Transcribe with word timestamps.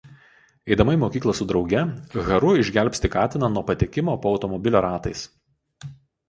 Eidama 0.75 0.93
į 0.95 0.99
mokyklą 1.01 1.35
su 1.39 1.45
drauge 1.51 1.83
Haru 2.29 2.53
išgelbsti 2.63 3.11
katiną 3.17 3.51
nuo 3.57 3.63
patekimo 3.69 4.17
po 4.25 4.33
automobilio 4.39 4.83
ratais. 4.89 5.23